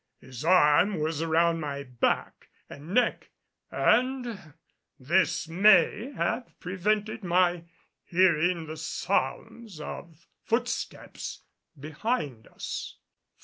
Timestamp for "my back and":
1.59-2.91